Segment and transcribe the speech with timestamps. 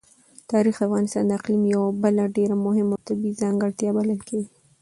[0.51, 4.49] تاریخ د افغانستان د اقلیم یوه بله ډېره مهمه او طبیعي ځانګړتیا بلل کېږي.